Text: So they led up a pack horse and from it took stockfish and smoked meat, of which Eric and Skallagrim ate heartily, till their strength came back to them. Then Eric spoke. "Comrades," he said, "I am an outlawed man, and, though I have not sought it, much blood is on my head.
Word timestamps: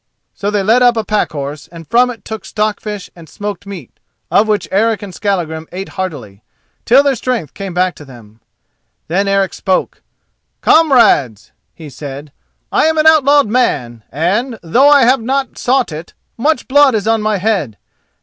So 0.33 0.49
they 0.49 0.63
led 0.63 0.81
up 0.81 0.97
a 0.97 1.03
pack 1.03 1.31
horse 1.31 1.67
and 1.67 1.87
from 1.87 2.09
it 2.09 2.25
took 2.25 2.43
stockfish 2.43 3.11
and 3.15 3.29
smoked 3.29 3.67
meat, 3.67 3.99
of 4.31 4.47
which 4.47 4.67
Eric 4.71 5.03
and 5.03 5.13
Skallagrim 5.13 5.67
ate 5.71 5.89
heartily, 5.89 6.41
till 6.85 7.03
their 7.03 7.13
strength 7.13 7.53
came 7.53 7.75
back 7.75 7.93
to 7.97 8.05
them. 8.05 8.41
Then 9.09 9.27
Eric 9.27 9.53
spoke. 9.53 10.01
"Comrades," 10.61 11.51
he 11.75 11.87
said, 11.87 12.31
"I 12.71 12.85
am 12.87 12.97
an 12.97 13.05
outlawed 13.05 13.45
man, 13.47 14.03
and, 14.11 14.57
though 14.63 14.89
I 14.89 15.03
have 15.03 15.21
not 15.21 15.59
sought 15.59 15.91
it, 15.91 16.15
much 16.35 16.67
blood 16.67 16.95
is 16.95 17.07
on 17.07 17.21
my 17.21 17.37
head. 17.37 17.77